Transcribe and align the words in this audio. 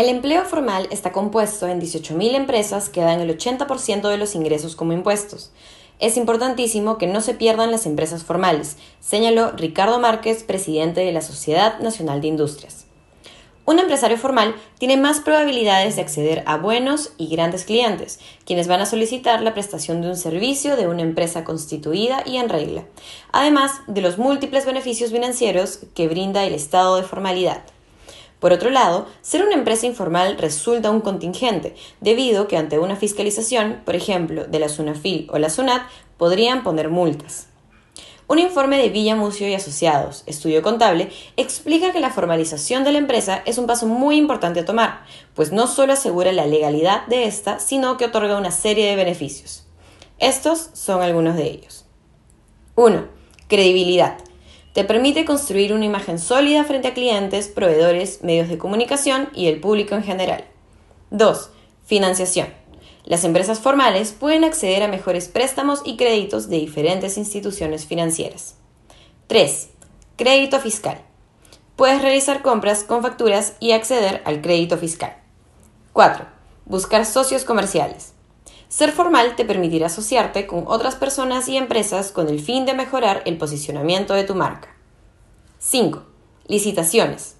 El 0.00 0.08
empleo 0.08 0.46
formal 0.46 0.88
está 0.90 1.12
compuesto 1.12 1.68
en 1.68 1.78
18.000 1.78 2.34
empresas 2.34 2.88
que 2.88 3.02
dan 3.02 3.20
el 3.20 3.36
80% 3.36 4.08
de 4.08 4.16
los 4.16 4.34
ingresos 4.34 4.74
como 4.74 4.94
impuestos. 4.94 5.52
Es 5.98 6.16
importantísimo 6.16 6.96
que 6.96 7.06
no 7.06 7.20
se 7.20 7.34
pierdan 7.34 7.70
las 7.70 7.84
empresas 7.84 8.24
formales, 8.24 8.78
señaló 9.00 9.50
Ricardo 9.50 10.00
Márquez, 10.00 10.42
presidente 10.42 11.02
de 11.02 11.12
la 11.12 11.20
Sociedad 11.20 11.80
Nacional 11.80 12.22
de 12.22 12.28
Industrias. 12.28 12.86
Un 13.66 13.78
empresario 13.78 14.16
formal 14.16 14.54
tiene 14.78 14.96
más 14.96 15.20
probabilidades 15.20 15.96
de 15.96 16.00
acceder 16.00 16.44
a 16.46 16.56
buenos 16.56 17.12
y 17.18 17.28
grandes 17.28 17.66
clientes, 17.66 18.20
quienes 18.46 18.68
van 18.68 18.80
a 18.80 18.86
solicitar 18.86 19.42
la 19.42 19.52
prestación 19.52 20.00
de 20.00 20.08
un 20.08 20.16
servicio 20.16 20.76
de 20.76 20.88
una 20.88 21.02
empresa 21.02 21.44
constituida 21.44 22.22
y 22.24 22.38
en 22.38 22.48
regla, 22.48 22.86
además 23.32 23.72
de 23.86 24.00
los 24.00 24.16
múltiples 24.16 24.64
beneficios 24.64 25.10
financieros 25.10 25.80
que 25.94 26.08
brinda 26.08 26.46
el 26.46 26.54
estado 26.54 26.96
de 26.96 27.02
formalidad. 27.02 27.64
Por 28.40 28.52
otro 28.52 28.70
lado, 28.70 29.06
ser 29.20 29.44
una 29.44 29.54
empresa 29.54 29.86
informal 29.86 30.38
resulta 30.38 30.90
un 30.90 31.02
contingente, 31.02 31.76
debido 32.00 32.48
que 32.48 32.56
ante 32.56 32.78
una 32.78 32.96
fiscalización, 32.96 33.82
por 33.84 33.94
ejemplo, 33.94 34.44
de 34.46 34.58
la 34.58 34.70
SUNAFIL 34.70 35.28
o 35.30 35.38
la 35.38 35.50
SUNAT, 35.50 35.82
podrían 36.16 36.62
poner 36.62 36.88
multas. 36.88 37.48
Un 38.26 38.38
informe 38.38 38.78
de 38.78 38.90
Villamucio 38.90 39.48
y 39.48 39.54
Asociados, 39.54 40.22
estudio 40.26 40.62
contable, 40.62 41.10
explica 41.36 41.92
que 41.92 42.00
la 42.00 42.10
formalización 42.10 42.84
de 42.84 42.92
la 42.92 42.98
empresa 42.98 43.42
es 43.44 43.58
un 43.58 43.66
paso 43.66 43.86
muy 43.86 44.16
importante 44.16 44.60
a 44.60 44.64
tomar, 44.64 45.04
pues 45.34 45.50
no 45.50 45.66
solo 45.66 45.92
asegura 45.92 46.32
la 46.32 46.46
legalidad 46.46 47.06
de 47.08 47.24
esta, 47.24 47.58
sino 47.58 47.96
que 47.96 48.04
otorga 48.06 48.38
una 48.38 48.52
serie 48.52 48.88
de 48.88 48.96
beneficios. 48.96 49.66
Estos 50.18 50.70
son 50.74 51.02
algunos 51.02 51.36
de 51.36 51.50
ellos. 51.50 51.86
1. 52.76 53.08
Credibilidad. 53.48 54.18
Te 54.72 54.84
permite 54.84 55.24
construir 55.24 55.72
una 55.72 55.84
imagen 55.84 56.20
sólida 56.20 56.64
frente 56.64 56.88
a 56.88 56.94
clientes, 56.94 57.48
proveedores, 57.48 58.22
medios 58.22 58.48
de 58.48 58.58
comunicación 58.58 59.28
y 59.34 59.46
el 59.46 59.60
público 59.60 59.96
en 59.96 60.04
general. 60.04 60.44
2. 61.10 61.50
Financiación. 61.84 62.48
Las 63.04 63.24
empresas 63.24 63.58
formales 63.58 64.12
pueden 64.12 64.44
acceder 64.44 64.84
a 64.84 64.88
mejores 64.88 65.26
préstamos 65.26 65.80
y 65.84 65.96
créditos 65.96 66.48
de 66.48 66.58
diferentes 66.58 67.18
instituciones 67.18 67.84
financieras. 67.84 68.54
3. 69.26 69.70
Crédito 70.16 70.60
fiscal. 70.60 71.00
Puedes 71.74 72.00
realizar 72.00 72.42
compras 72.42 72.84
con 72.84 73.02
facturas 73.02 73.54
y 73.58 73.72
acceder 73.72 74.22
al 74.24 74.40
crédito 74.40 74.78
fiscal. 74.78 75.16
4. 75.94 76.26
Buscar 76.66 77.04
socios 77.06 77.44
comerciales. 77.44 78.12
Ser 78.70 78.92
formal 78.92 79.34
te 79.34 79.44
permitirá 79.44 79.86
asociarte 79.86 80.46
con 80.46 80.62
otras 80.68 80.94
personas 80.94 81.48
y 81.48 81.56
empresas 81.56 82.12
con 82.12 82.28
el 82.28 82.38
fin 82.40 82.66
de 82.66 82.72
mejorar 82.72 83.20
el 83.26 83.36
posicionamiento 83.36 84.14
de 84.14 84.22
tu 84.22 84.36
marca. 84.36 84.68
5. 85.58 86.04
Licitaciones. 86.46 87.34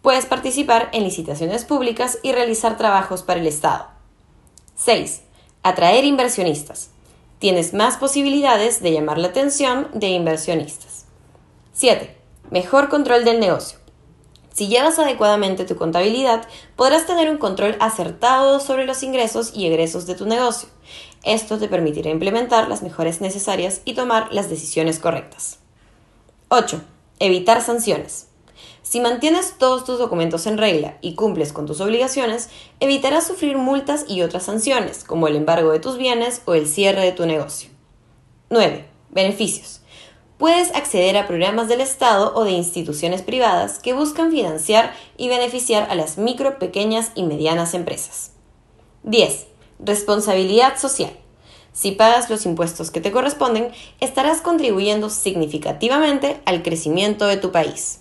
Puedes 0.00 0.24
participar 0.24 0.88
en 0.94 1.04
licitaciones 1.04 1.66
públicas 1.66 2.18
y 2.22 2.32
realizar 2.32 2.78
trabajos 2.78 3.22
para 3.22 3.40
el 3.40 3.46
Estado. 3.46 3.88
6. 4.76 5.20
Atraer 5.62 6.06
inversionistas. 6.06 6.88
Tienes 7.38 7.74
más 7.74 7.98
posibilidades 7.98 8.82
de 8.82 8.92
llamar 8.92 9.18
la 9.18 9.28
atención 9.28 9.88
de 9.92 10.08
inversionistas. 10.08 11.04
7. 11.74 12.16
Mejor 12.50 12.88
control 12.88 13.26
del 13.26 13.38
negocio. 13.38 13.79
Si 14.60 14.68
llevas 14.68 14.98
adecuadamente 14.98 15.64
tu 15.64 15.76
contabilidad, 15.76 16.46
podrás 16.76 17.06
tener 17.06 17.30
un 17.30 17.38
control 17.38 17.76
acertado 17.80 18.60
sobre 18.60 18.84
los 18.84 19.02
ingresos 19.02 19.52
y 19.54 19.64
egresos 19.64 20.06
de 20.06 20.14
tu 20.14 20.26
negocio. 20.26 20.68
Esto 21.24 21.58
te 21.58 21.66
permitirá 21.66 22.10
implementar 22.10 22.68
las 22.68 22.82
mejores 22.82 23.22
necesarias 23.22 23.80
y 23.86 23.94
tomar 23.94 24.28
las 24.34 24.50
decisiones 24.50 24.98
correctas. 24.98 25.60
8. 26.48 26.78
Evitar 27.20 27.62
sanciones. 27.62 28.26
Si 28.82 29.00
mantienes 29.00 29.54
todos 29.56 29.86
tus 29.86 29.98
documentos 29.98 30.46
en 30.46 30.58
regla 30.58 30.98
y 31.00 31.14
cumples 31.14 31.54
con 31.54 31.64
tus 31.64 31.80
obligaciones, 31.80 32.50
evitarás 32.80 33.26
sufrir 33.26 33.56
multas 33.56 34.04
y 34.08 34.20
otras 34.20 34.42
sanciones, 34.42 35.04
como 35.04 35.26
el 35.26 35.36
embargo 35.36 35.72
de 35.72 35.80
tus 35.80 35.96
bienes 35.96 36.42
o 36.44 36.52
el 36.52 36.66
cierre 36.68 37.00
de 37.00 37.12
tu 37.12 37.24
negocio. 37.24 37.70
9. 38.50 38.84
Beneficios 39.08 39.79
puedes 40.40 40.74
acceder 40.74 41.18
a 41.18 41.28
programas 41.28 41.68
del 41.68 41.82
Estado 41.82 42.32
o 42.34 42.44
de 42.44 42.52
instituciones 42.52 43.20
privadas 43.20 43.78
que 43.78 43.92
buscan 43.92 44.30
financiar 44.30 44.94
y 45.18 45.28
beneficiar 45.28 45.88
a 45.90 45.94
las 45.94 46.16
micro, 46.16 46.58
pequeñas 46.58 47.12
y 47.14 47.24
medianas 47.24 47.74
empresas. 47.74 48.32
10. 49.02 49.46
Responsabilidad 49.80 50.78
social. 50.78 51.12
Si 51.72 51.92
pagas 51.92 52.30
los 52.30 52.46
impuestos 52.46 52.90
que 52.90 53.02
te 53.02 53.12
corresponden, 53.12 53.70
estarás 54.00 54.40
contribuyendo 54.40 55.10
significativamente 55.10 56.40
al 56.46 56.62
crecimiento 56.62 57.26
de 57.26 57.36
tu 57.36 57.52
país. 57.52 57.99